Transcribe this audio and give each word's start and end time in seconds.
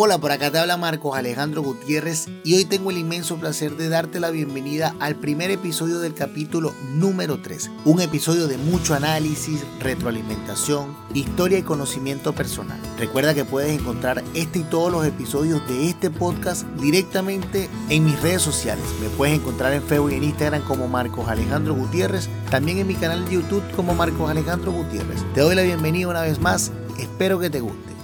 Hola, 0.00 0.18
por 0.18 0.30
acá 0.30 0.52
te 0.52 0.58
habla 0.58 0.76
Marcos 0.76 1.18
Alejandro 1.18 1.60
Gutiérrez 1.60 2.28
y 2.44 2.54
hoy 2.54 2.64
tengo 2.64 2.92
el 2.92 2.98
inmenso 2.98 3.36
placer 3.36 3.76
de 3.76 3.88
darte 3.88 4.20
la 4.20 4.30
bienvenida 4.30 4.94
al 5.00 5.16
primer 5.16 5.50
episodio 5.50 5.98
del 5.98 6.14
capítulo 6.14 6.72
número 6.94 7.42
3. 7.42 7.68
Un 7.84 8.00
episodio 8.00 8.46
de 8.46 8.58
mucho 8.58 8.94
análisis, 8.94 9.64
retroalimentación, 9.80 10.96
historia 11.14 11.58
y 11.58 11.62
conocimiento 11.62 12.32
personal. 12.32 12.78
Recuerda 12.96 13.34
que 13.34 13.44
puedes 13.44 13.76
encontrar 13.76 14.22
este 14.34 14.60
y 14.60 14.62
todos 14.62 14.92
los 14.92 15.04
episodios 15.04 15.66
de 15.66 15.88
este 15.88 16.10
podcast 16.10 16.62
directamente 16.80 17.68
en 17.88 18.04
mis 18.04 18.22
redes 18.22 18.42
sociales. 18.42 18.84
Me 19.00 19.08
puedes 19.08 19.34
encontrar 19.34 19.72
en 19.72 19.82
Facebook 19.82 20.12
y 20.12 20.14
en 20.14 20.22
Instagram 20.22 20.62
como 20.62 20.86
Marcos 20.86 21.28
Alejandro 21.28 21.74
Gutiérrez, 21.74 22.28
también 22.52 22.78
en 22.78 22.86
mi 22.86 22.94
canal 22.94 23.24
de 23.24 23.32
YouTube 23.32 23.68
como 23.74 23.96
Marcos 23.96 24.30
Alejandro 24.30 24.70
Gutiérrez. 24.70 25.24
Te 25.34 25.40
doy 25.40 25.56
la 25.56 25.62
bienvenida 25.62 26.06
una 26.06 26.22
vez 26.22 26.38
más, 26.38 26.70
espero 26.98 27.40
que 27.40 27.50
te 27.50 27.58
guste. 27.58 27.97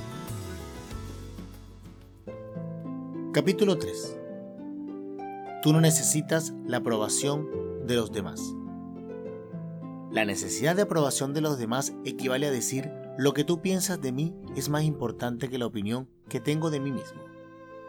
Capítulo 3.34 3.78
3. 3.78 4.16
Tú 5.60 5.72
no 5.72 5.80
necesitas 5.80 6.54
la 6.68 6.76
aprobación 6.76 7.84
de 7.84 7.96
los 7.96 8.12
demás. 8.12 8.40
La 10.12 10.24
necesidad 10.24 10.76
de 10.76 10.82
aprobación 10.82 11.34
de 11.34 11.40
los 11.40 11.58
demás 11.58 11.94
equivale 12.04 12.46
a 12.46 12.52
decir 12.52 12.92
lo 13.18 13.34
que 13.34 13.42
tú 13.42 13.60
piensas 13.60 14.00
de 14.00 14.12
mí 14.12 14.36
es 14.54 14.68
más 14.68 14.84
importante 14.84 15.48
que 15.48 15.58
la 15.58 15.66
opinión 15.66 16.08
que 16.28 16.38
tengo 16.38 16.70
de 16.70 16.78
mí 16.78 16.92
mismo. 16.92 17.24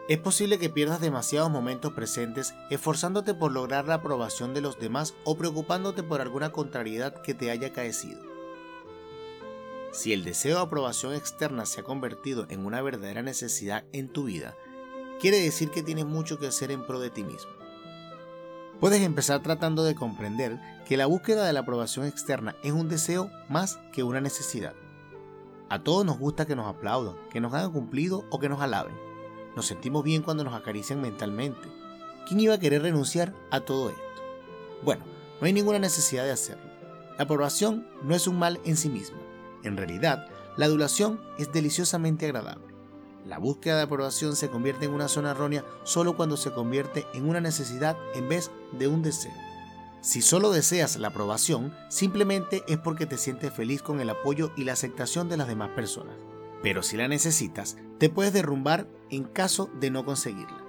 Es 0.08 0.18
posible 0.18 0.58
que 0.58 0.68
pierdas 0.68 1.00
demasiados 1.00 1.48
momentos 1.48 1.92
presentes 1.92 2.52
esforzándote 2.68 3.32
por 3.32 3.52
lograr 3.52 3.86
la 3.86 3.94
aprobación 3.94 4.52
de 4.52 4.62
los 4.62 4.80
demás 4.80 5.14
o 5.22 5.36
preocupándote 5.36 6.02
por 6.02 6.20
alguna 6.20 6.50
contrariedad 6.50 7.22
que 7.22 7.34
te 7.34 7.52
haya 7.52 7.72
caecido. 7.72 8.20
Si 9.92 10.12
el 10.12 10.24
deseo 10.24 10.56
de 10.56 10.62
aprobación 10.62 11.14
externa 11.14 11.66
se 11.66 11.82
ha 11.82 11.84
convertido 11.84 12.46
en 12.50 12.66
una 12.66 12.82
verdadera 12.82 13.22
necesidad 13.22 13.84
en 13.92 14.08
tu 14.08 14.24
vida, 14.24 14.56
quiere 15.20 15.40
decir 15.40 15.70
que 15.70 15.82
tienes 15.82 16.06
mucho 16.06 16.38
que 16.38 16.46
hacer 16.46 16.70
en 16.70 16.86
pro 16.86 17.00
de 17.00 17.10
ti 17.10 17.24
mismo. 17.24 17.50
Puedes 18.80 19.00
empezar 19.00 19.42
tratando 19.42 19.84
de 19.84 19.94
comprender 19.94 20.60
que 20.84 20.96
la 20.96 21.06
búsqueda 21.06 21.46
de 21.46 21.52
la 21.52 21.60
aprobación 21.60 22.06
externa 22.06 22.56
es 22.62 22.72
un 22.72 22.88
deseo 22.88 23.30
más 23.48 23.78
que 23.92 24.02
una 24.02 24.20
necesidad. 24.20 24.74
A 25.70 25.82
todos 25.82 26.04
nos 26.04 26.18
gusta 26.18 26.46
que 26.46 26.54
nos 26.54 26.66
aplaudan, 26.66 27.16
que 27.30 27.40
nos 27.40 27.54
hagan 27.54 27.72
cumplido 27.72 28.24
o 28.30 28.38
que 28.38 28.48
nos 28.48 28.60
alaben. 28.60 28.94
Nos 29.56 29.66
sentimos 29.66 30.04
bien 30.04 30.22
cuando 30.22 30.44
nos 30.44 30.54
acarician 30.54 31.00
mentalmente. 31.00 31.68
¿Quién 32.28 32.40
iba 32.40 32.54
a 32.54 32.60
querer 32.60 32.82
renunciar 32.82 33.34
a 33.50 33.60
todo 33.60 33.88
esto? 33.88 34.02
Bueno, 34.84 35.04
no 35.40 35.46
hay 35.46 35.54
ninguna 35.54 35.78
necesidad 35.78 36.24
de 36.24 36.32
hacerlo. 36.32 36.70
La 37.16 37.24
aprobación 37.24 37.88
no 38.02 38.14
es 38.14 38.26
un 38.26 38.38
mal 38.38 38.60
en 38.64 38.76
sí 38.76 38.90
misma. 38.90 39.18
En 39.62 39.78
realidad, 39.78 40.28
la 40.56 40.66
adulación 40.66 41.20
es 41.38 41.50
deliciosamente 41.50 42.26
agradable. 42.26 42.75
La 43.26 43.38
búsqueda 43.38 43.76
de 43.76 43.82
aprobación 43.82 44.36
se 44.36 44.48
convierte 44.48 44.84
en 44.84 44.92
una 44.92 45.08
zona 45.08 45.32
errónea 45.32 45.64
solo 45.82 46.16
cuando 46.16 46.36
se 46.36 46.52
convierte 46.52 47.06
en 47.12 47.28
una 47.28 47.40
necesidad 47.40 47.96
en 48.14 48.28
vez 48.28 48.52
de 48.78 48.86
un 48.86 49.02
deseo. 49.02 49.32
Si 50.00 50.22
solo 50.22 50.52
deseas 50.52 50.96
la 50.96 51.08
aprobación, 51.08 51.74
simplemente 51.88 52.62
es 52.68 52.78
porque 52.78 53.04
te 53.04 53.18
sientes 53.18 53.52
feliz 53.52 53.82
con 53.82 54.00
el 54.00 54.10
apoyo 54.10 54.52
y 54.56 54.62
la 54.62 54.74
aceptación 54.74 55.28
de 55.28 55.36
las 55.36 55.48
demás 55.48 55.70
personas. 55.70 56.14
Pero 56.62 56.84
si 56.84 56.96
la 56.96 57.08
necesitas, 57.08 57.76
te 57.98 58.08
puedes 58.08 58.32
derrumbar 58.32 58.86
en 59.10 59.24
caso 59.24 59.70
de 59.80 59.90
no 59.90 60.04
conseguirla. 60.04 60.62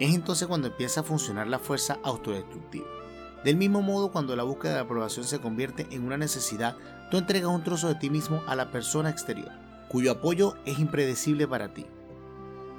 Es 0.00 0.12
entonces 0.12 0.48
cuando 0.48 0.66
empieza 0.66 1.00
a 1.00 1.04
funcionar 1.04 1.46
la 1.46 1.60
fuerza 1.60 2.00
autodestructiva. 2.02 2.86
Del 3.44 3.54
mismo 3.54 3.80
modo, 3.80 4.10
cuando 4.10 4.34
la 4.34 4.42
búsqueda 4.42 4.74
de 4.74 4.80
aprobación 4.80 5.24
se 5.24 5.38
convierte 5.38 5.86
en 5.92 6.04
una 6.04 6.16
necesidad, 6.16 6.76
tú 7.12 7.18
entregas 7.18 7.50
un 7.50 7.62
trozo 7.62 7.86
de 7.86 7.94
ti 7.94 8.10
mismo 8.10 8.42
a 8.48 8.56
la 8.56 8.72
persona 8.72 9.08
exterior 9.08 9.65
cuyo 9.88 10.12
apoyo 10.12 10.54
es 10.64 10.78
impredecible 10.78 11.46
para 11.46 11.72
ti. 11.72 11.86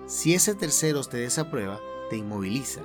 Si 0.06 0.34
ese 0.34 0.56
tercero 0.56 1.04
te 1.04 1.18
desaprueba, 1.18 1.80
te 2.10 2.18
inmoviliza, 2.18 2.82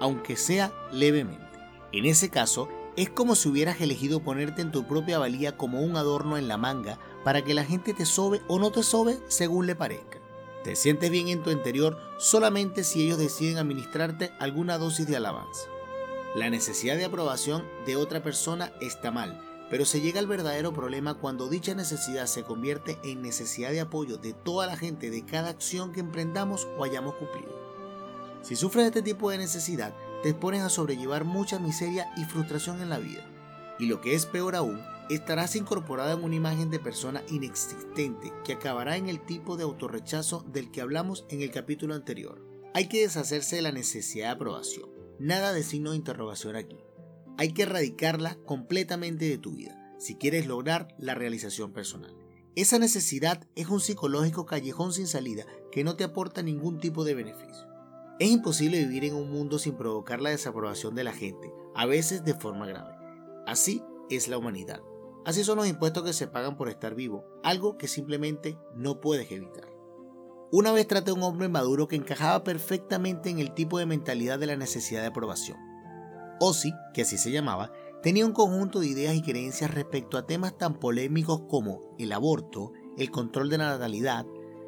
aunque 0.00 0.36
sea 0.36 0.72
levemente. 0.92 1.44
En 1.92 2.04
ese 2.04 2.28
caso, 2.28 2.68
es 2.96 3.10
como 3.10 3.34
si 3.34 3.48
hubieras 3.48 3.80
elegido 3.80 4.20
ponerte 4.20 4.62
en 4.62 4.72
tu 4.72 4.86
propia 4.86 5.18
valía 5.18 5.56
como 5.56 5.80
un 5.80 5.96
adorno 5.96 6.36
en 6.36 6.48
la 6.48 6.56
manga 6.56 6.98
para 7.24 7.42
que 7.42 7.54
la 7.54 7.64
gente 7.64 7.92
te 7.92 8.06
sobe 8.06 8.40
o 8.48 8.58
no 8.58 8.70
te 8.70 8.82
sobe 8.82 9.18
según 9.28 9.66
le 9.66 9.74
parezca. 9.74 10.18
Te 10.64 10.76
sientes 10.76 11.10
bien 11.10 11.28
en 11.28 11.42
tu 11.42 11.50
interior 11.50 11.98
solamente 12.18 12.84
si 12.84 13.04
ellos 13.04 13.18
deciden 13.18 13.58
administrarte 13.58 14.32
alguna 14.38 14.78
dosis 14.78 15.06
de 15.06 15.16
alabanza. 15.16 15.68
La 16.34 16.50
necesidad 16.50 16.96
de 16.96 17.04
aprobación 17.04 17.64
de 17.86 17.96
otra 17.96 18.22
persona 18.22 18.72
está 18.80 19.10
mal, 19.10 19.40
pero 19.70 19.84
se 19.84 20.00
llega 20.00 20.20
al 20.20 20.26
verdadero 20.26 20.72
problema 20.72 21.14
cuando 21.14 21.48
dicha 21.48 21.74
necesidad 21.74 22.26
se 22.26 22.44
convierte 22.44 22.98
en 23.02 23.22
necesidad 23.22 23.70
de 23.70 23.80
apoyo 23.80 24.16
de 24.16 24.32
toda 24.32 24.66
la 24.66 24.76
gente 24.76 25.10
de 25.10 25.24
cada 25.24 25.50
acción 25.50 25.92
que 25.92 26.00
emprendamos 26.00 26.68
o 26.78 26.84
hayamos 26.84 27.14
cumplido. 27.16 27.66
Si 28.42 28.54
sufres 28.54 28.84
de 28.84 28.88
este 28.88 29.02
tipo 29.02 29.30
de 29.30 29.38
necesidad, 29.38 29.94
te 30.22 30.30
expones 30.30 30.62
a 30.62 30.68
sobrellevar 30.68 31.24
mucha 31.24 31.58
miseria 31.58 32.06
y 32.16 32.24
frustración 32.24 32.80
en 32.80 32.90
la 32.90 32.98
vida. 32.98 33.28
Y 33.78 33.86
lo 33.86 34.00
que 34.00 34.14
es 34.14 34.24
peor 34.24 34.54
aún, 34.54 34.80
estarás 35.10 35.56
incorporada 35.56 36.12
en 36.12 36.22
una 36.22 36.36
imagen 36.36 36.70
de 36.70 36.78
persona 36.78 37.22
inexistente 37.28 38.32
que 38.44 38.52
acabará 38.52 38.96
en 38.96 39.08
el 39.08 39.20
tipo 39.20 39.56
de 39.56 39.64
autorrechazo 39.64 40.44
del 40.46 40.70
que 40.70 40.80
hablamos 40.80 41.26
en 41.28 41.42
el 41.42 41.50
capítulo 41.50 41.94
anterior. 41.94 42.40
Hay 42.72 42.88
que 42.88 43.00
deshacerse 43.00 43.56
de 43.56 43.62
la 43.62 43.72
necesidad 43.72 44.26
de 44.26 44.32
aprobación. 44.32 44.90
Nada 45.18 45.52
de 45.52 45.62
signo 45.62 45.90
de 45.90 45.96
interrogación 45.96 46.56
aquí 46.56 46.85
hay 47.38 47.52
que 47.52 47.62
erradicarla 47.62 48.36
completamente 48.44 49.28
de 49.28 49.38
tu 49.38 49.52
vida 49.52 49.82
si 49.98 50.16
quieres 50.16 50.46
lograr 50.46 50.94
la 50.98 51.14
realización 51.14 51.72
personal. 51.72 52.14
Esa 52.54 52.78
necesidad 52.78 53.46
es 53.54 53.68
un 53.68 53.80
psicológico 53.80 54.46
callejón 54.46 54.92
sin 54.92 55.06
salida 55.06 55.44
que 55.70 55.84
no 55.84 55.96
te 55.96 56.04
aporta 56.04 56.42
ningún 56.42 56.78
tipo 56.78 57.04
de 57.04 57.14
beneficio. 57.14 57.66
Es 58.18 58.30
imposible 58.30 58.78
vivir 58.78 59.04
en 59.04 59.14
un 59.14 59.30
mundo 59.30 59.58
sin 59.58 59.76
provocar 59.76 60.22
la 60.22 60.30
desaprobación 60.30 60.94
de 60.94 61.04
la 61.04 61.12
gente, 61.12 61.52
a 61.74 61.84
veces 61.84 62.24
de 62.24 62.34
forma 62.34 62.66
grave. 62.66 62.94
Así 63.46 63.82
es 64.08 64.28
la 64.28 64.38
humanidad. 64.38 64.80
Así 65.26 65.44
son 65.44 65.58
los 65.58 65.66
impuestos 65.66 66.02
que 66.02 66.14
se 66.14 66.28
pagan 66.28 66.56
por 66.56 66.68
estar 66.70 66.94
vivo, 66.94 67.26
algo 67.42 67.76
que 67.76 67.88
simplemente 67.88 68.56
no 68.74 69.00
puedes 69.00 69.30
evitar. 69.30 69.68
Una 70.50 70.72
vez 70.72 70.86
traté 70.86 71.10
a 71.10 71.14
un 71.14 71.24
hombre 71.24 71.48
maduro 71.48 71.88
que 71.88 71.96
encajaba 71.96 72.44
perfectamente 72.44 73.28
en 73.28 73.40
el 73.40 73.52
tipo 73.52 73.78
de 73.78 73.86
mentalidad 73.86 74.38
de 74.38 74.46
la 74.46 74.56
necesidad 74.56 75.02
de 75.02 75.08
aprobación. 75.08 75.58
Ozzy, 76.40 76.72
que 76.92 77.02
así 77.02 77.18
se 77.18 77.30
llamaba, 77.30 77.72
tenía 78.02 78.26
un 78.26 78.32
conjunto 78.32 78.80
de 78.80 78.86
ideas 78.86 79.14
y 79.14 79.22
creencias 79.22 79.72
respecto 79.72 80.18
a 80.18 80.26
temas 80.26 80.56
tan 80.56 80.74
polémicos 80.74 81.42
como 81.48 81.94
el 81.98 82.12
aborto, 82.12 82.72
el 82.96 83.10
control 83.10 83.50
de 83.50 83.58
la 83.58 83.68
natalidad, 83.70 84.26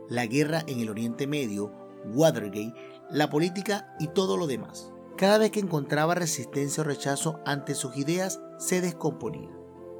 la 0.09 0.27
guerra 0.27 0.63
en 0.67 0.81
el 0.81 0.91
Oriente 0.91 1.27
Medio, 1.27 1.73
Watergate, 2.13 2.75
la 3.11 3.31
política 3.31 3.95
y 3.99 4.09
todo 4.09 4.37
lo 4.37 4.47
demás. 4.47 4.93
Cada 5.17 5.39
vez 5.39 5.51
que 5.51 5.61
encontraba 5.61 6.15
resistencia 6.15 6.83
o 6.83 6.87
rechazo 6.87 7.41
ante 7.45 7.75
sus 7.75 7.97
ideas, 7.97 8.41
se 8.59 8.81
descomponía. 8.81 9.51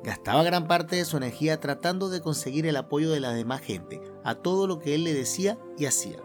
Gastaba 0.05 0.45
gran 0.45 0.69
parte 0.69 0.97
de 0.97 1.05
su 1.05 1.17
energía 1.17 1.59
tratando 1.59 2.09
de 2.09 2.21
conseguir 2.21 2.67
el 2.67 2.77
apoyo 2.77 3.11
de 3.11 3.21
la 3.21 3.33
demás 3.33 3.61
gente 3.61 4.01
a 4.25 4.37
todo 4.37 4.67
lo 4.67 4.79
que 4.79 4.95
él 4.95 5.05
le 5.05 5.13
decía 5.13 5.59
y 5.77 5.87
hacía. 5.87 6.19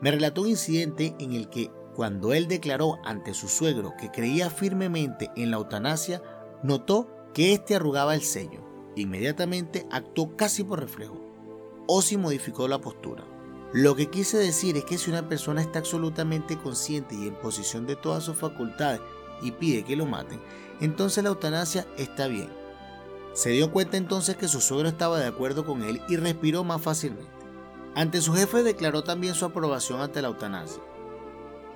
Me 0.00 0.10
relató 0.10 0.42
un 0.42 0.48
incidente 0.48 1.14
en 1.18 1.32
el 1.32 1.48
que 1.48 1.70
cuando 1.94 2.32
él 2.32 2.48
declaró 2.48 2.98
ante 3.04 3.34
su 3.34 3.48
suegro 3.48 3.94
que 3.98 4.10
creía 4.10 4.50
firmemente 4.50 5.30
en 5.36 5.50
la 5.50 5.56
eutanasia, 5.56 6.22
notó 6.62 7.08
que 7.34 7.52
éste 7.52 7.74
arrugaba 7.74 8.14
el 8.14 8.22
ceño. 8.22 8.64
Inmediatamente 8.96 9.86
actuó 9.90 10.36
casi 10.36 10.64
por 10.64 10.80
reflejo. 10.80 11.20
Ozzy 11.86 12.16
modificó 12.16 12.68
la 12.68 12.80
postura. 12.80 13.24
Lo 13.72 13.94
que 13.94 14.10
quise 14.10 14.36
decir 14.36 14.76
es 14.76 14.84
que 14.84 14.98
si 14.98 15.10
una 15.10 15.28
persona 15.28 15.60
está 15.60 15.78
absolutamente 15.78 16.58
consciente 16.58 17.14
y 17.14 17.28
en 17.28 17.34
posición 17.34 17.86
de 17.86 17.96
todas 17.96 18.24
sus 18.24 18.36
facultades 18.36 19.00
y 19.42 19.52
pide 19.52 19.84
que 19.84 19.96
lo 19.96 20.06
maten, 20.06 20.40
entonces 20.80 21.22
la 21.22 21.30
eutanasia 21.30 21.86
está 21.96 22.26
bien. 22.26 22.50
Se 23.32 23.50
dio 23.50 23.70
cuenta 23.70 23.96
entonces 23.96 24.36
que 24.36 24.48
su 24.48 24.60
suegro 24.60 24.88
estaba 24.88 25.20
de 25.20 25.26
acuerdo 25.26 25.64
con 25.64 25.84
él 25.84 26.02
y 26.08 26.16
respiró 26.16 26.64
más 26.64 26.82
fácilmente. 26.82 27.30
Ante 27.94 28.20
su 28.20 28.32
jefe 28.32 28.62
declaró 28.62 29.04
también 29.04 29.34
su 29.34 29.44
aprobación 29.44 30.00
ante 30.00 30.20
la 30.20 30.28
eutanasia. 30.28 30.82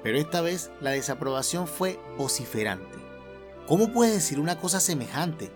Pero 0.05 0.19
esta 0.19 0.43
vez 0.43 0.71
la 0.81 0.91
desaprobación 0.91 1.67
fue 1.67 1.99
vociferante. 2.17 2.99
¿Cómo 3.67 3.93
puede 3.93 4.13
decir 4.13 4.39
una 4.39 4.59
cosa 4.59 4.79
semejante? 4.79 5.51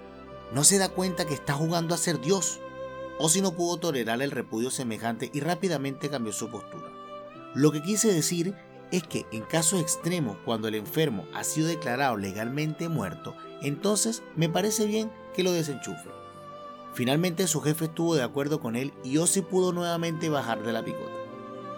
¿No 0.52 0.64
se 0.64 0.78
da 0.78 0.88
cuenta 0.88 1.26
que 1.26 1.34
está 1.34 1.52
jugando 1.52 1.94
a 1.94 1.98
ser 1.98 2.18
Dios? 2.20 2.58
O 3.18 3.28
si 3.28 3.42
no 3.42 3.52
pudo 3.52 3.76
tolerar 3.76 4.22
el 4.22 4.30
repudio 4.30 4.70
semejante 4.70 5.30
y 5.34 5.40
rápidamente 5.40 6.08
cambió 6.08 6.32
su 6.32 6.48
postura. 6.48 6.90
Lo 7.54 7.70
que 7.70 7.82
quise 7.82 8.12
decir 8.12 8.54
es 8.90 9.02
que 9.02 9.26
en 9.32 9.42
casos 9.42 9.82
extremos, 9.82 10.38
cuando 10.46 10.68
el 10.68 10.74
enfermo 10.74 11.26
ha 11.34 11.44
sido 11.44 11.68
declarado 11.68 12.16
legalmente 12.16 12.88
muerto, 12.88 13.36
entonces 13.60 14.22
me 14.34 14.48
parece 14.48 14.86
bien 14.86 15.12
que 15.34 15.42
lo 15.42 15.52
desenchufe. 15.52 16.08
Finalmente 16.94 17.46
su 17.46 17.60
jefe 17.60 17.84
estuvo 17.84 18.14
de 18.14 18.22
acuerdo 18.22 18.60
con 18.60 18.76
él 18.76 18.94
y 19.04 19.18
Ozzy 19.18 19.42
pudo 19.42 19.72
nuevamente 19.72 20.30
bajar 20.30 20.62
de 20.62 20.72
la 20.72 20.82
picota. 20.82 21.07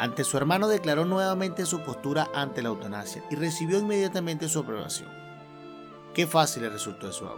Ante 0.01 0.25
su 0.25 0.39
hermano 0.39 0.67
declaró 0.67 1.05
nuevamente 1.05 1.67
su 1.67 1.81
postura 1.81 2.31
ante 2.35 2.63
la 2.63 2.71
eutanasia 2.71 3.23
y 3.31 3.35
recibió 3.35 3.79
inmediatamente 3.79 4.49
su 4.49 4.61
aprobación. 4.61 5.11
Qué 6.15 6.27
fácil 6.27 6.63
le 6.63 6.71
resultó 6.71 7.11
eso 7.11 7.27
a 7.27 7.35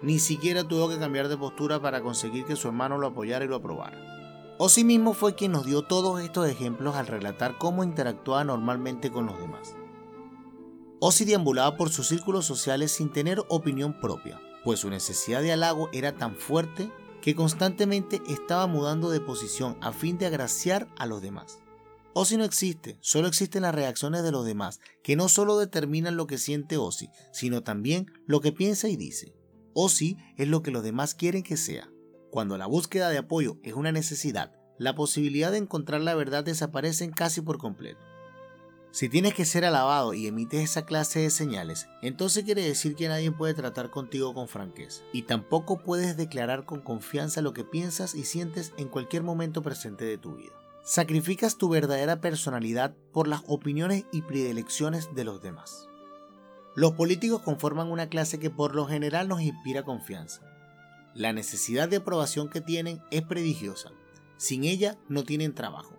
Ni 0.00 0.20
siquiera 0.20 0.62
tuvo 0.62 0.88
que 0.88 1.00
cambiar 1.00 1.26
de 1.26 1.36
postura 1.36 1.82
para 1.82 2.00
conseguir 2.00 2.44
que 2.44 2.54
su 2.54 2.68
hermano 2.68 2.98
lo 2.98 3.08
apoyara 3.08 3.44
y 3.44 3.48
lo 3.48 3.56
aprobara. 3.56 3.98
Ozzy 4.58 4.84
mismo 4.84 5.12
fue 5.12 5.34
quien 5.34 5.50
nos 5.50 5.66
dio 5.66 5.82
todos 5.82 6.20
estos 6.20 6.48
ejemplos 6.48 6.94
al 6.94 7.08
relatar 7.08 7.58
cómo 7.58 7.82
interactuaba 7.82 8.44
normalmente 8.44 9.10
con 9.10 9.26
los 9.26 9.40
demás. 9.40 9.74
Ozzy 11.00 11.24
deambulaba 11.24 11.76
por 11.76 11.90
sus 11.90 12.06
círculos 12.06 12.46
sociales 12.46 12.92
sin 12.92 13.10
tener 13.10 13.42
opinión 13.48 13.98
propia, 14.00 14.40
pues 14.62 14.78
su 14.78 14.88
necesidad 14.88 15.42
de 15.42 15.50
halago 15.50 15.88
era 15.92 16.12
tan 16.12 16.36
fuerte 16.36 16.92
que 17.20 17.34
constantemente 17.34 18.22
estaba 18.28 18.68
mudando 18.68 19.10
de 19.10 19.20
posición 19.20 19.76
a 19.80 19.90
fin 19.90 20.16
de 20.16 20.26
agraciar 20.26 20.86
a 20.96 21.06
los 21.06 21.20
demás. 21.20 21.61
Ozzy 22.14 22.36
no 22.36 22.44
existe, 22.44 22.98
solo 23.00 23.26
existen 23.26 23.62
las 23.62 23.74
reacciones 23.74 24.22
de 24.22 24.32
los 24.32 24.44
demás, 24.44 24.80
que 25.02 25.16
no 25.16 25.30
solo 25.30 25.58
determinan 25.58 26.16
lo 26.16 26.26
que 26.26 26.36
siente 26.36 26.76
Ozzy, 26.76 27.08
sino 27.32 27.62
también 27.62 28.06
lo 28.26 28.40
que 28.40 28.52
piensa 28.52 28.88
y 28.88 28.96
dice. 28.96 29.34
Ozzy 29.72 30.18
es 30.36 30.48
lo 30.48 30.62
que 30.62 30.70
los 30.70 30.82
demás 30.82 31.14
quieren 31.14 31.42
que 31.42 31.56
sea. 31.56 31.90
Cuando 32.30 32.58
la 32.58 32.66
búsqueda 32.66 33.08
de 33.08 33.16
apoyo 33.16 33.58
es 33.62 33.72
una 33.72 33.92
necesidad, 33.92 34.52
la 34.78 34.94
posibilidad 34.94 35.50
de 35.50 35.58
encontrar 35.58 36.02
la 36.02 36.14
verdad 36.14 36.44
desaparece 36.44 37.10
casi 37.10 37.40
por 37.40 37.56
completo. 37.56 38.00
Si 38.90 39.08
tienes 39.08 39.32
que 39.32 39.46
ser 39.46 39.64
alabado 39.64 40.12
y 40.12 40.26
emites 40.26 40.60
esa 40.62 40.84
clase 40.84 41.20
de 41.20 41.30
señales, 41.30 41.88
entonces 42.02 42.44
quiere 42.44 42.62
decir 42.62 42.94
que 42.94 43.08
nadie 43.08 43.32
puede 43.32 43.54
tratar 43.54 43.90
contigo 43.90 44.34
con 44.34 44.48
franqueza, 44.48 45.02
y 45.14 45.22
tampoco 45.22 45.82
puedes 45.82 46.18
declarar 46.18 46.66
con 46.66 46.82
confianza 46.82 47.40
lo 47.40 47.54
que 47.54 47.64
piensas 47.64 48.14
y 48.14 48.24
sientes 48.24 48.74
en 48.76 48.88
cualquier 48.88 49.22
momento 49.22 49.62
presente 49.62 50.04
de 50.04 50.18
tu 50.18 50.36
vida. 50.36 50.61
Sacrificas 50.84 51.58
tu 51.58 51.68
verdadera 51.68 52.20
personalidad 52.20 52.96
por 53.12 53.28
las 53.28 53.42
opiniones 53.46 54.04
y 54.10 54.22
predilecciones 54.22 55.14
de 55.14 55.22
los 55.22 55.40
demás. 55.40 55.88
Los 56.74 56.94
políticos 56.94 57.40
conforman 57.40 57.88
una 57.88 58.08
clase 58.08 58.40
que 58.40 58.50
por 58.50 58.74
lo 58.74 58.86
general 58.86 59.28
nos 59.28 59.42
inspira 59.42 59.84
confianza. 59.84 60.42
La 61.14 61.32
necesidad 61.32 61.88
de 61.88 61.98
aprobación 61.98 62.50
que 62.50 62.60
tienen 62.60 63.00
es 63.12 63.22
prodigiosa. 63.22 63.92
Sin 64.38 64.64
ella 64.64 64.98
no 65.08 65.22
tienen 65.22 65.54
trabajo. 65.54 65.94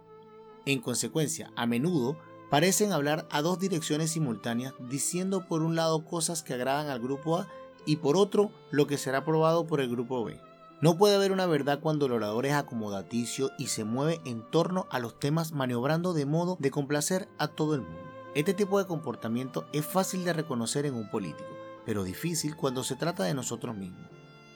En 0.65 0.81
consecuencia, 0.81 1.53
a 1.55 1.65
menudo 1.65 2.17
parecen 2.49 2.91
hablar 2.91 3.25
a 3.31 3.41
dos 3.41 3.59
direcciones 3.59 4.11
simultáneas, 4.11 4.73
diciendo 4.89 5.47
por 5.47 5.63
un 5.63 5.77
lado 5.77 6.03
cosas 6.03 6.43
que 6.43 6.55
agradan 6.55 6.89
al 6.89 6.99
grupo 6.99 7.37
A 7.37 7.47
y 7.85 7.97
por 7.97 8.17
otro 8.17 8.51
lo 8.69 8.85
que 8.85 8.97
será 8.97 9.19
aprobado 9.19 9.65
por 9.65 9.79
el 9.79 9.89
grupo 9.89 10.25
B. 10.25 10.37
No 10.83 10.97
puede 10.97 11.15
haber 11.15 11.31
una 11.31 11.45
verdad 11.45 11.79
cuando 11.79 12.07
el 12.07 12.11
orador 12.11 12.45
es 12.45 12.51
acomodaticio 12.51 13.51
y 13.57 13.67
se 13.67 13.85
mueve 13.85 14.19
en 14.25 14.41
torno 14.51 14.85
a 14.91 14.99
los 14.99 15.17
temas 15.17 15.53
maniobrando 15.53 16.11
de 16.11 16.25
modo 16.25 16.57
de 16.59 16.71
complacer 16.71 17.29
a 17.37 17.47
todo 17.47 17.75
el 17.75 17.83
mundo. 17.83 18.01
Este 18.35 18.53
tipo 18.53 18.77
de 18.77 18.85
comportamiento 18.85 19.65
es 19.71 19.85
fácil 19.85 20.25
de 20.25 20.33
reconocer 20.33 20.85
en 20.85 20.95
un 20.95 21.09
político, 21.09 21.47
pero 21.85 22.03
difícil 22.03 22.57
cuando 22.57 22.83
se 22.83 22.97
trata 22.97 23.23
de 23.23 23.33
nosotros 23.33 23.77
mismos. 23.77 24.09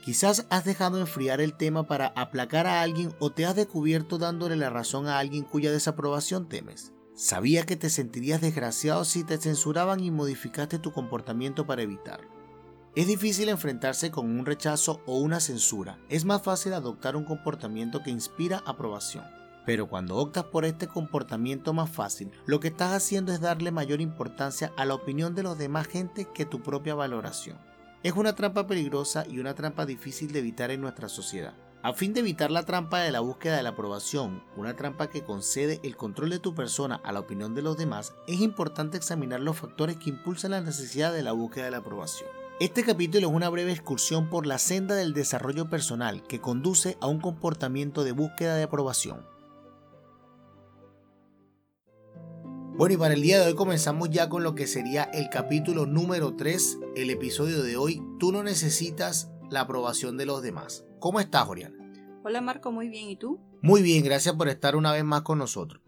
Quizás 0.03 0.45
has 0.49 0.65
dejado 0.65 0.99
enfriar 0.99 1.39
el 1.39 1.55
tema 1.55 1.87
para 1.87 2.07
aplacar 2.07 2.67
a 2.67 2.81
alguien 2.81 3.15
o 3.19 3.29
te 3.29 3.45
has 3.45 3.55
descubierto 3.55 4.17
dándole 4.17 4.57
la 4.57 4.69
razón 4.69 5.07
a 5.07 5.19
alguien 5.19 5.45
cuya 5.45 5.71
desaprobación 5.71 6.49
temes. 6.49 6.91
Sabía 7.15 7.65
que 7.65 7.77
te 7.77 7.89
sentirías 7.89 8.41
desgraciado 8.41 9.05
si 9.05 9.23
te 9.23 9.37
censuraban 9.37 10.01
y 10.01 10.11
modificaste 10.11 10.77
tu 10.77 10.91
comportamiento 10.91 11.65
para 11.65 11.83
evitarlo. 11.83 12.36
Es 12.97 13.05
difícil 13.05 13.47
enfrentarse 13.49 14.09
con 14.09 14.25
un 14.25 14.43
rechazo 14.43 15.03
o 15.05 15.19
una 15.19 15.39
censura, 15.39 15.99
es 16.09 16.25
más 16.25 16.41
fácil 16.41 16.73
adoptar 16.73 17.15
un 17.15 17.25
comportamiento 17.25 18.01
que 18.01 18.09
inspira 18.09 18.63
aprobación. 18.65 19.23
Pero 19.67 19.87
cuando 19.87 20.15
optas 20.15 20.45
por 20.45 20.65
este 20.65 20.87
comportamiento 20.87 21.73
más 21.73 21.91
fácil, 21.91 22.31
lo 22.47 22.59
que 22.59 22.69
estás 22.69 22.93
haciendo 22.93 23.31
es 23.31 23.39
darle 23.39 23.69
mayor 23.69 24.01
importancia 24.01 24.73
a 24.77 24.85
la 24.85 24.95
opinión 24.95 25.35
de 25.35 25.43
los 25.43 25.59
demás 25.59 25.85
gente 25.85 26.27
que 26.33 26.47
tu 26.47 26.63
propia 26.63 26.95
valoración. 26.95 27.59
Es 28.01 28.13
una 28.13 28.33
trampa 28.33 28.65
peligrosa 28.65 29.25
y 29.29 29.37
una 29.37 29.53
trampa 29.53 29.85
difícil 29.85 30.31
de 30.31 30.39
evitar 30.39 30.71
en 30.71 30.81
nuestra 30.81 31.07
sociedad. 31.07 31.53
A 31.83 31.93
fin 31.93 32.15
de 32.15 32.21
evitar 32.21 32.49
la 32.49 32.63
trampa 32.63 33.01
de 33.01 33.11
la 33.11 33.19
búsqueda 33.19 33.57
de 33.57 33.61
la 33.61 33.69
aprobación, 33.69 34.43
una 34.55 34.75
trampa 34.75 35.11
que 35.11 35.23
concede 35.23 35.79
el 35.83 35.95
control 35.95 36.31
de 36.31 36.39
tu 36.39 36.55
persona 36.55 36.99
a 37.03 37.11
la 37.11 37.19
opinión 37.19 37.53
de 37.53 37.61
los 37.61 37.77
demás, 37.77 38.15
es 38.25 38.41
importante 38.41 38.97
examinar 38.97 39.39
los 39.39 39.55
factores 39.55 39.97
que 39.97 40.09
impulsan 40.09 40.49
la 40.49 40.61
necesidad 40.61 41.13
de 41.13 41.21
la 41.21 41.33
búsqueda 41.33 41.65
de 41.65 41.71
la 41.71 41.77
aprobación. 41.77 42.36
Este 42.59 42.83
capítulo 42.83 43.27
es 43.27 43.33
una 43.35 43.49
breve 43.49 43.71
excursión 43.71 44.31
por 44.31 44.47
la 44.47 44.57
senda 44.57 44.95
del 44.95 45.13
desarrollo 45.13 45.69
personal 45.69 46.23
que 46.23 46.41
conduce 46.41 46.97
a 47.01 47.05
un 47.05 47.19
comportamiento 47.19 48.03
de 48.03 48.13
búsqueda 48.13 48.55
de 48.55 48.63
aprobación. 48.63 49.23
Bueno, 52.75 52.95
y 52.95 52.97
para 52.97 53.13
el 53.13 53.21
día 53.21 53.39
de 53.39 53.45
hoy 53.45 53.53
comenzamos 53.53 54.09
ya 54.09 54.27
con 54.27 54.41
lo 54.41 54.55
que 54.55 54.65
sería 54.65 55.03
el 55.03 55.29
capítulo 55.29 55.85
número 55.85 56.35
3, 56.35 56.79
el 56.95 57.11
episodio 57.11 57.61
de 57.61 57.77
hoy, 57.77 58.01
Tú 58.17 58.31
no 58.31 58.41
necesitas 58.41 59.29
la 59.51 59.61
aprobación 59.61 60.17
de 60.17 60.25
los 60.25 60.41
demás. 60.41 60.83
¿Cómo 60.97 61.19
estás, 61.19 61.47
Oriana? 61.47 61.77
Hola 62.23 62.41
Marco, 62.41 62.71
muy 62.71 62.89
bien. 62.89 63.07
¿Y 63.07 63.17
tú? 63.17 63.39
Muy 63.61 63.83
bien, 63.83 64.03
gracias 64.03 64.33
por 64.33 64.49
estar 64.49 64.75
una 64.75 64.93
vez 64.93 65.03
más 65.03 65.21
con 65.21 65.37
nosotros. 65.37 65.83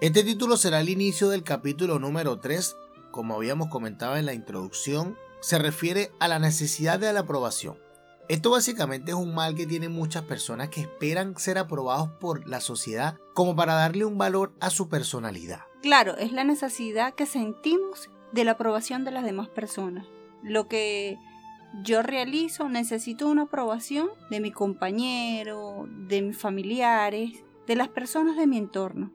Este 0.00 0.24
título 0.24 0.56
será 0.56 0.80
el 0.80 0.88
inicio 0.88 1.28
del 1.28 1.44
capítulo 1.44 2.00
número 2.00 2.40
3. 2.40 2.74
Como 3.12 3.36
habíamos 3.36 3.68
comentado 3.68 4.16
en 4.16 4.26
la 4.26 4.34
introducción, 4.34 5.16
se 5.40 5.58
refiere 5.58 6.10
a 6.18 6.28
la 6.28 6.38
necesidad 6.38 6.98
de 6.98 7.12
la 7.12 7.20
aprobación. 7.20 7.78
Esto 8.28 8.50
básicamente 8.50 9.12
es 9.12 9.16
un 9.16 9.34
mal 9.34 9.54
que 9.54 9.66
tienen 9.66 9.92
muchas 9.92 10.22
personas 10.22 10.68
que 10.68 10.82
esperan 10.82 11.38
ser 11.38 11.56
aprobados 11.56 12.10
por 12.20 12.46
la 12.46 12.60
sociedad 12.60 13.16
como 13.32 13.56
para 13.56 13.74
darle 13.74 14.04
un 14.04 14.18
valor 14.18 14.52
a 14.60 14.68
su 14.68 14.88
personalidad. 14.88 15.60
Claro, 15.80 16.16
es 16.18 16.32
la 16.32 16.44
necesidad 16.44 17.14
que 17.14 17.24
sentimos 17.24 18.10
de 18.32 18.44
la 18.44 18.52
aprobación 18.52 19.04
de 19.04 19.12
las 19.12 19.24
demás 19.24 19.48
personas. 19.48 20.06
Lo 20.42 20.68
que 20.68 21.16
yo 21.82 22.02
realizo, 22.02 22.68
necesito 22.68 23.28
una 23.28 23.42
aprobación 23.42 24.08
de 24.30 24.40
mi 24.40 24.52
compañero, 24.52 25.86
de 25.88 26.20
mis 26.20 26.36
familiares, 26.36 27.44
de 27.66 27.76
las 27.76 27.88
personas 27.88 28.36
de 28.36 28.46
mi 28.46 28.58
entorno, 28.58 29.10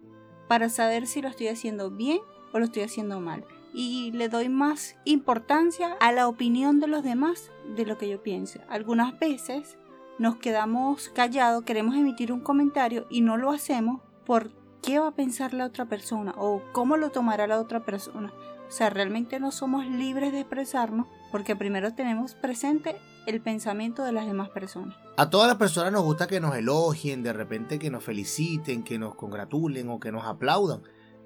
para 0.47 0.69
saber 0.69 1.05
si 1.05 1.21
lo 1.21 1.29
estoy 1.29 1.49
haciendo 1.49 1.91
bien 1.91 2.19
o 2.51 2.59
lo 2.59 2.65
estoy 2.65 2.83
haciendo 2.83 3.19
mal. 3.19 3.45
Y 3.73 4.11
le 4.11 4.29
doy 4.29 4.49
más 4.49 4.95
importancia 5.03 5.97
a 5.99 6.11
la 6.11 6.27
opinión 6.27 6.79
de 6.79 6.87
los 6.87 7.03
demás 7.03 7.51
de 7.75 7.85
lo 7.85 7.97
que 7.97 8.09
yo 8.09 8.21
pienso. 8.21 8.59
Algunas 8.69 9.17
veces 9.19 9.77
nos 10.19 10.37
quedamos 10.37 11.09
callados, 11.09 11.63
queremos 11.63 11.95
emitir 11.95 12.31
un 12.31 12.41
comentario 12.41 13.07
y 13.09 13.21
no 13.21 13.37
lo 13.37 13.51
hacemos 13.51 14.01
por 14.25 14.51
qué 14.81 14.99
va 14.99 15.07
a 15.07 15.15
pensar 15.15 15.53
la 15.53 15.65
otra 15.65 15.85
persona 15.85 16.35
o 16.37 16.61
cómo 16.71 16.97
lo 16.97 17.09
tomará 17.09 17.47
la 17.47 17.59
otra 17.59 17.83
persona. 17.83 18.31
O 18.67 18.71
sea, 18.71 18.89
realmente 18.89 19.39
no 19.39 19.51
somos 19.51 19.85
libres 19.85 20.31
de 20.31 20.41
expresarnos 20.41 21.07
porque 21.31 21.55
primero 21.55 21.93
tenemos 21.93 22.35
presente 22.35 22.95
el 23.25 23.41
pensamiento 23.41 24.03
de 24.03 24.11
las 24.11 24.25
demás 24.25 24.49
personas. 24.49 24.95
A 25.17 25.29
todas 25.29 25.47
las 25.47 25.57
personas 25.57 25.91
nos 25.91 26.03
gusta 26.03 26.27
que 26.27 26.39
nos 26.39 26.55
elogien, 26.55 27.23
de 27.23 27.33
repente 27.33 27.79
que 27.79 27.89
nos 27.89 28.03
feliciten, 28.03 28.83
que 28.83 28.99
nos 28.99 29.15
congratulen 29.15 29.89
o 29.89 29.99
que 29.99 30.11
nos 30.11 30.25
aplaudan. 30.25 30.81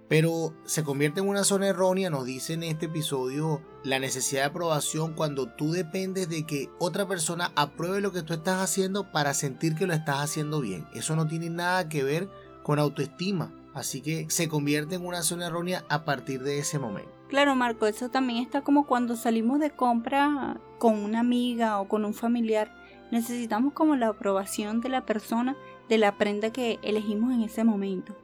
Pero 0.07 0.53
se 0.63 0.83
convierte 0.83 1.19
en 1.19 1.27
una 1.27 1.43
zona 1.43 1.67
errónea, 1.67 2.09
nos 2.09 2.25
dice 2.25 2.53
en 2.53 2.63
este 2.63 2.85
episodio, 2.85 3.61
la 3.83 3.99
necesidad 3.99 4.43
de 4.43 4.47
aprobación 4.47 5.13
cuando 5.13 5.47
tú 5.47 5.71
dependes 5.71 6.29
de 6.29 6.45
que 6.45 6.69
otra 6.79 7.07
persona 7.07 7.51
apruebe 7.55 7.99
lo 7.99 8.13
que 8.13 8.23
tú 8.23 8.33
estás 8.33 8.61
haciendo 8.61 9.11
para 9.11 9.33
sentir 9.33 9.75
que 9.75 9.85
lo 9.85 9.93
estás 9.93 10.19
haciendo 10.19 10.61
bien. 10.61 10.87
Eso 10.93 11.15
no 11.15 11.27
tiene 11.27 11.49
nada 11.49 11.89
que 11.89 12.03
ver 12.03 12.29
con 12.63 12.79
autoestima. 12.79 13.53
Así 13.73 14.01
que 14.01 14.25
se 14.29 14.47
convierte 14.47 14.95
en 14.95 15.05
una 15.05 15.21
zona 15.21 15.47
errónea 15.47 15.83
a 15.89 16.03
partir 16.03 16.41
de 16.41 16.57
ese 16.57 16.79
momento. 16.79 17.11
Claro, 17.27 17.55
Marco, 17.55 17.85
eso 17.85 18.09
también 18.09 18.41
está 18.41 18.61
como 18.61 18.87
cuando 18.87 19.15
salimos 19.15 19.59
de 19.59 19.69
compra 19.71 20.59
con 20.79 20.95
una 20.95 21.19
amiga 21.19 21.79
o 21.79 21.87
con 21.87 22.05
un 22.05 22.13
familiar. 22.13 22.73
Necesitamos 23.11 23.73
como 23.73 23.95
la 23.95 24.07
aprobación 24.07 24.81
de 24.81 24.89
la 24.89 25.05
persona 25.05 25.55
de 25.89 25.97
la 25.97 26.17
prenda 26.17 26.51
que 26.51 26.79
elegimos 26.81 27.33
en 27.33 27.41
ese 27.41 27.63
momento. 27.63 28.15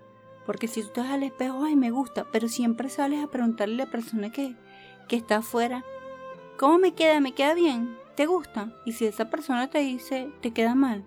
Porque 0.46 0.68
si 0.68 0.82
tú 0.82 0.88
estás 0.88 1.08
al 1.08 1.24
espejo, 1.24 1.64
ay, 1.64 1.76
me 1.76 1.92
gusta, 1.92 2.26
pero 2.32 2.48
siempre 2.48 2.90
sales 2.90 3.24
a 3.24 3.28
preguntarle 3.28 3.82
a 3.82 3.86
la 3.86 3.92
persona 3.92 4.32
que, 4.32 4.56
que 5.08 5.16
está 5.16 5.38
afuera, 5.38 5.84
¿cómo 6.58 6.80
me 6.80 6.94
queda? 6.94 7.20
¿Me 7.20 7.34
queda 7.34 7.54
bien? 7.54 7.98
¿Te 8.16 8.26
gusta? 8.26 8.74
Y 8.86 8.94
si 8.94 9.06
esa 9.06 9.30
persona 9.30 9.70
te 9.70 9.80
dice, 9.80 10.32
te 10.42 10.52
queda 10.52 10.76
mal, 10.76 11.06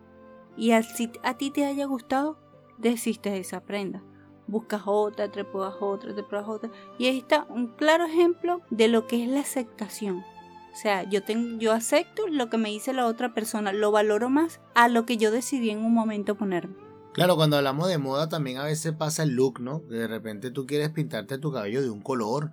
y 0.56 0.72
si 0.82 1.10
a 1.22 1.34
ti 1.36 1.50
te 1.50 1.66
haya 1.66 1.84
gustado, 1.84 2.38
desistes 2.78 3.32
de 3.32 3.40
esa 3.40 3.60
prenda 3.60 4.02
buscas 4.46 4.82
otra, 4.86 5.30
te 5.30 5.44
pruebas 5.44 5.76
otra, 5.80 6.14
te 6.14 6.22
pruebas 6.22 6.48
otra. 6.48 6.70
Y 6.98 7.06
ahí 7.06 7.18
está 7.18 7.46
un 7.48 7.68
claro 7.68 8.04
ejemplo 8.04 8.62
de 8.70 8.88
lo 8.88 9.06
que 9.06 9.22
es 9.22 9.28
la 9.28 9.40
aceptación. 9.40 10.24
O 10.72 10.76
sea, 10.76 11.04
yo, 11.04 11.22
tengo, 11.22 11.58
yo 11.58 11.72
acepto 11.72 12.26
lo 12.28 12.50
que 12.50 12.58
me 12.58 12.68
dice 12.68 12.92
la 12.92 13.06
otra 13.06 13.32
persona, 13.32 13.72
lo 13.72 13.90
valoro 13.90 14.28
más 14.28 14.60
a 14.74 14.88
lo 14.88 15.06
que 15.06 15.16
yo 15.16 15.30
decidí 15.30 15.70
en 15.70 15.78
un 15.78 15.94
momento 15.94 16.34
ponerme. 16.34 16.74
Claro, 17.16 17.36
cuando 17.36 17.56
hablamos 17.56 17.88
de 17.88 17.96
moda 17.96 18.28
también 18.28 18.58
a 18.58 18.64
veces 18.64 18.92
pasa 18.92 19.22
el 19.22 19.30
look, 19.30 19.58
¿no? 19.58 19.78
De 19.88 20.06
repente 20.06 20.50
tú 20.50 20.66
quieres 20.66 20.90
pintarte 20.90 21.38
tu 21.38 21.50
cabello 21.50 21.80
de 21.80 21.88
un 21.88 22.02
color, 22.02 22.50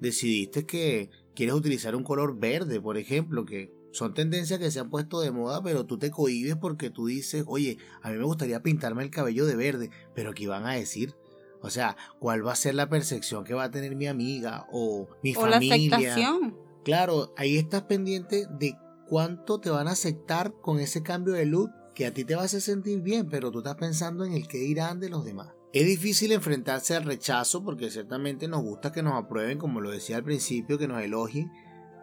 decidiste 0.00 0.66
que 0.66 1.10
quieres 1.36 1.54
utilizar 1.54 1.94
un 1.94 2.02
color 2.02 2.36
verde, 2.36 2.80
por 2.80 2.98
ejemplo, 2.98 3.44
que 3.46 3.72
son 3.92 4.12
tendencias 4.12 4.58
que 4.58 4.72
se 4.72 4.80
han 4.80 4.90
puesto 4.90 5.20
de 5.20 5.30
moda, 5.30 5.62
pero 5.62 5.86
tú 5.86 5.96
te 5.96 6.10
cohibes 6.10 6.56
porque 6.56 6.90
tú 6.90 7.06
dices, 7.06 7.44
oye, 7.46 7.78
a 8.02 8.10
mí 8.10 8.18
me 8.18 8.24
gustaría 8.24 8.64
pintarme 8.64 9.04
el 9.04 9.10
cabello 9.10 9.46
de 9.46 9.54
verde, 9.54 9.90
pero 10.12 10.34
¿qué 10.34 10.48
van 10.48 10.66
a 10.66 10.72
decir? 10.72 11.14
O 11.62 11.70
sea, 11.70 11.96
¿cuál 12.18 12.44
va 12.44 12.50
a 12.50 12.56
ser 12.56 12.74
la 12.74 12.88
percepción 12.88 13.44
que 13.44 13.54
va 13.54 13.62
a 13.62 13.70
tener 13.70 13.94
mi 13.94 14.08
amiga 14.08 14.66
o 14.72 15.06
mi 15.22 15.36
o 15.36 15.40
familia? 15.40 15.88
La 15.88 15.96
aceptación. 15.96 16.56
Claro, 16.82 17.32
ahí 17.36 17.56
estás 17.56 17.82
pendiente 17.82 18.48
de 18.58 18.76
cuánto 19.06 19.60
te 19.60 19.70
van 19.70 19.86
a 19.86 19.92
aceptar 19.92 20.52
con 20.60 20.80
ese 20.80 21.04
cambio 21.04 21.34
de 21.34 21.46
look 21.46 21.70
que 21.94 22.06
a 22.06 22.14
ti 22.14 22.24
te 22.24 22.34
va 22.34 22.44
a 22.44 22.48
sentir 22.48 23.00
bien, 23.00 23.28
pero 23.28 23.50
tú 23.50 23.58
estás 23.58 23.76
pensando 23.76 24.24
en 24.24 24.32
el 24.32 24.48
que 24.48 24.58
dirán 24.58 25.00
de 25.00 25.08
los 25.08 25.24
demás. 25.24 25.48
Es 25.72 25.86
difícil 25.86 26.32
enfrentarse 26.32 26.96
al 26.96 27.04
rechazo 27.04 27.62
porque 27.62 27.90
ciertamente 27.90 28.48
nos 28.48 28.62
gusta 28.62 28.90
que 28.90 29.02
nos 29.02 29.14
aprueben, 29.14 29.58
como 29.58 29.80
lo 29.80 29.90
decía 29.90 30.16
al 30.16 30.24
principio, 30.24 30.78
que 30.78 30.88
nos 30.88 31.00
elogien, 31.00 31.50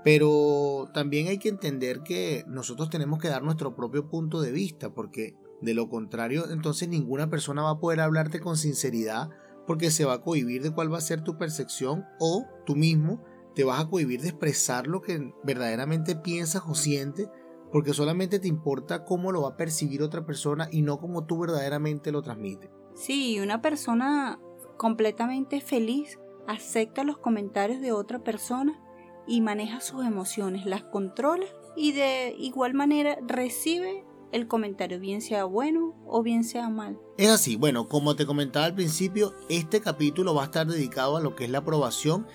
pero 0.04 0.90
también 0.94 1.28
hay 1.28 1.38
que 1.38 1.50
entender 1.50 2.02
que 2.02 2.46
nosotros 2.48 2.90
tenemos 2.90 3.20
que 3.20 3.28
dar 3.28 3.44
nuestro 3.44 3.76
propio 3.76 4.10
punto 4.10 4.40
de 4.40 4.52
vista 4.52 4.94
porque 4.94 5.36
de 5.62 5.74
lo 5.74 5.90
contrario 5.90 6.50
entonces 6.50 6.88
ninguna 6.88 7.30
persona 7.30 7.64
va 7.64 7.72
a 7.72 7.80
poder 7.80 8.00
hablarte 8.00 8.40
con 8.40 8.58
sinceridad 8.58 9.30
porque 9.66 9.92
se 9.92 10.06
va 10.06 10.14
a 10.14 10.22
cohibir 10.22 10.62
de 10.64 10.72
cuál 10.72 10.94
va 10.94 11.00
a 11.00 11.02
ser 11.02 11.24
tu 11.24 11.38
percepción 11.38 12.06
o 12.20 12.46
tú 12.66 12.76
mismo 12.76 13.22
te 13.54 13.64
vas 13.64 13.82
a 13.82 13.90
cohibir 13.90 14.22
de 14.22 14.30
expresar 14.30 14.88
lo 14.88 15.02
que 15.02 15.34
verdaderamente 15.44 16.16
piensas 16.16 16.62
o 16.68 16.76
sientes 16.76 17.28
porque 17.72 17.94
solamente 17.94 18.40
te 18.40 18.48
importa 18.48 19.04
cómo 19.04 19.32
lo 19.32 19.44
va 19.44 19.50
a 19.50 19.58
percibir 19.58 20.02
otra 20.02 20.26
persona 20.26 20.70
y 20.72 20.82
no 20.82 21.00
cómo 21.00 21.26
tú 21.26 21.40
verdaderamente 21.40 22.12
lo 22.12 22.22
transmites. 22.22 22.70
Sí, 22.96 23.40
una 23.40 23.62
persona 23.62 24.40
completamente 24.78 25.62
feliz 25.62 26.20
acepta 26.48 27.04
los 27.04 27.18
comentarios 27.18 27.82
de 27.82 27.92
otra 27.92 28.20
persona 28.20 28.82
y 29.28 29.42
maneja 29.42 29.82
sus 29.82 30.06
emociones, 30.06 30.66
las 30.66 30.84
controla 30.84 31.46
y 31.76 31.92
de 31.92 32.36
igual 32.40 32.74
manera 32.74 33.18
recibe 33.28 34.06
el 34.32 34.48
comentario, 34.48 35.00
bien 35.00 35.22
sea 35.22 35.46
bueno 35.46 35.96
o 36.06 36.24
bien 36.24 36.44
sea 36.44 36.70
mal. 36.70 37.00
Es 37.18 37.30
así, 37.30 37.56
bueno, 37.56 37.88
como 37.88 38.16
te 38.16 38.26
comentaba 38.26 38.66
al 38.66 38.76
principio, 38.76 39.34
este 39.50 39.82
capítulo 39.82 40.34
va 40.34 40.44
a 40.44 40.46
estar 40.46 40.68
dedicado 40.68 41.18
a 41.18 41.22
lo 41.22 41.36
que 41.36 41.46
es 41.46 41.50
la 41.50 41.60
aprobación 41.60 42.28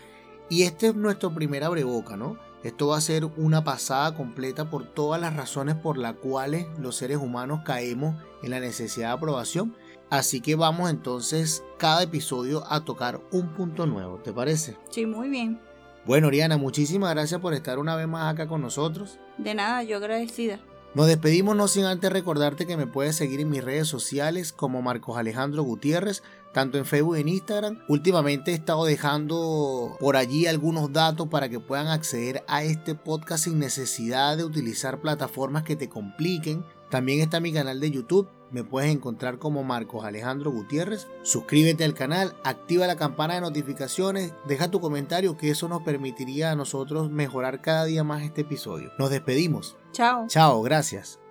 y 0.48 0.62
este 0.64 0.88
es 0.88 0.94
nuestro 0.94 1.34
primer 1.34 1.64
abreboca, 1.64 2.16
¿no? 2.16 2.38
Esto 2.62 2.88
va 2.88 2.96
a 2.96 3.00
ser 3.00 3.24
una 3.36 3.64
pasada 3.64 4.14
completa 4.14 4.70
por 4.70 4.86
todas 4.86 5.20
las 5.20 5.34
razones 5.34 5.74
por 5.74 5.98
las 5.98 6.14
cuales 6.14 6.66
los 6.78 6.96
seres 6.96 7.16
humanos 7.16 7.62
caemos 7.64 8.14
en 8.42 8.50
la 8.50 8.60
necesidad 8.60 9.08
de 9.08 9.14
aprobación. 9.14 9.74
Así 10.10 10.40
que 10.40 10.54
vamos 10.54 10.90
entonces 10.90 11.64
cada 11.78 12.02
episodio 12.02 12.64
a 12.70 12.84
tocar 12.84 13.20
un 13.32 13.48
punto 13.54 13.86
nuevo, 13.86 14.18
¿te 14.18 14.32
parece? 14.32 14.76
Sí, 14.90 15.06
muy 15.06 15.28
bien. 15.28 15.60
Bueno, 16.04 16.28
Oriana, 16.28 16.56
muchísimas 16.56 17.10
gracias 17.14 17.40
por 17.40 17.54
estar 17.54 17.78
una 17.78 17.96
vez 17.96 18.06
más 18.06 18.32
acá 18.32 18.46
con 18.46 18.60
nosotros. 18.60 19.18
De 19.38 19.54
nada, 19.54 19.82
yo 19.82 19.96
agradecida. 19.96 20.60
Nos 20.94 21.06
despedimos 21.06 21.56
no 21.56 21.68
sin 21.68 21.86
antes 21.86 22.12
recordarte 22.12 22.66
que 22.66 22.76
me 22.76 22.86
puedes 22.86 23.16
seguir 23.16 23.40
en 23.40 23.48
mis 23.48 23.64
redes 23.64 23.88
sociales 23.88 24.52
como 24.52 24.82
Marcos 24.82 25.16
Alejandro 25.16 25.62
Gutiérrez, 25.62 26.22
tanto 26.52 26.78
en 26.78 26.84
Facebook 26.84 27.16
y 27.16 27.20
en 27.20 27.28
Instagram. 27.28 27.78
Últimamente 27.88 28.52
he 28.52 28.54
estado 28.54 28.84
dejando 28.84 29.96
por 30.00 30.16
allí 30.16 30.46
algunos 30.46 30.92
datos 30.92 31.28
para 31.28 31.48
que 31.48 31.60
puedan 31.60 31.88
acceder 31.88 32.44
a 32.48 32.62
este 32.62 32.94
podcast 32.94 33.44
sin 33.44 33.58
necesidad 33.58 34.36
de 34.36 34.44
utilizar 34.44 35.00
plataformas 35.00 35.64
que 35.64 35.76
te 35.76 35.88
compliquen. 35.88 36.64
También 36.90 37.20
está 37.20 37.40
mi 37.40 37.52
canal 37.52 37.80
de 37.80 37.90
YouTube, 37.90 38.28
me 38.50 38.64
puedes 38.64 38.92
encontrar 38.92 39.38
como 39.38 39.64
Marcos 39.64 40.04
Alejandro 40.04 40.50
Gutiérrez. 40.50 41.08
Suscríbete 41.22 41.84
al 41.84 41.94
canal, 41.94 42.36
activa 42.44 42.86
la 42.86 42.96
campana 42.96 43.34
de 43.34 43.40
notificaciones, 43.40 44.34
deja 44.46 44.70
tu 44.70 44.78
comentario 44.78 45.38
que 45.38 45.50
eso 45.50 45.68
nos 45.68 45.82
permitiría 45.82 46.50
a 46.50 46.56
nosotros 46.56 47.10
mejorar 47.10 47.62
cada 47.62 47.86
día 47.86 48.04
más 48.04 48.22
este 48.22 48.42
episodio. 48.42 48.92
Nos 48.98 49.08
despedimos. 49.08 49.76
Chao. 49.92 50.26
Chao, 50.28 50.60
gracias. 50.60 51.21